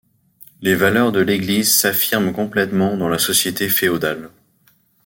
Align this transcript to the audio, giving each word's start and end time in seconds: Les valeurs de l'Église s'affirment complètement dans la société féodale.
Les 0.61 0.73
valeurs 0.73 1.11
de 1.11 1.19
l'Église 1.19 1.71
s'affirment 1.77 2.33
complètement 2.33 2.97
dans 2.97 3.07
la 3.07 3.19
société 3.19 3.69
féodale. 3.69 4.31